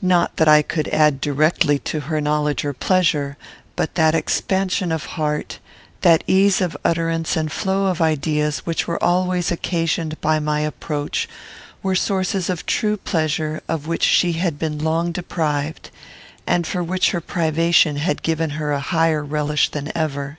[0.00, 3.36] Not that I could add directly to her knowledge or pleasure,
[3.76, 5.58] but that expansion of heart,
[6.00, 11.28] that ease of utterance and flow of ideas which always were occasioned by my approach,
[11.82, 15.90] were sources of true pleasure of which she had been long deprived,
[16.46, 20.38] and for which her privation had given her a higher relish than ever.